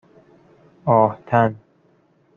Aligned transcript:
آهتَن 0.85 1.55